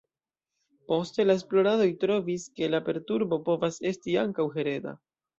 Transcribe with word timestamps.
Poste 0.91 1.25
la 1.25 1.33
esploradoj 1.39 1.85
trovis, 2.03 2.45
ke 2.59 2.69
la 2.75 2.79
perturbo 2.87 3.39
povas 3.51 3.77
esti 3.91 4.15
ankaŭ 4.23 4.47
hereda. 4.57 4.95